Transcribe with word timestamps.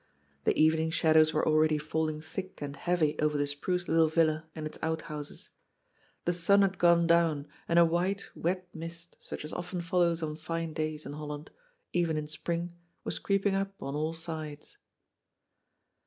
The 0.45 0.59
evening 0.59 0.89
shadows 0.89 1.31
were 1.31 1.47
already 1.47 1.77
falling 1.77 2.21
thick 2.21 2.59
and 2.59 2.75
heavy 2.75 3.15
over 3.19 3.37
the 3.37 3.45
spruce 3.45 3.87
little 3.87 4.07
villa 4.07 4.47
and 4.55 4.65
its 4.65 4.79
outhouses. 4.81 5.51
The 6.25 6.33
sun 6.33 6.63
had 6.63 6.79
gone 6.79 7.05
down, 7.05 7.47
and 7.67 7.77
a 7.77 7.85
white, 7.85 8.31
wet 8.33 8.67
mist, 8.73 9.15
such 9.19 9.45
as 9.45 9.53
often 9.53 9.79
follows 9.81 10.23
on 10.23 10.37
fine 10.37 10.73
days 10.73 11.05
in 11.05 11.13
Holland, 11.13 11.51
even 11.93 12.17
in 12.17 12.25
spring, 12.25 12.73
was 13.03 13.19
creeping 13.19 13.53
up 13.53 13.75
on 13.79 13.93
all 13.93 14.13
sides. 14.13 14.75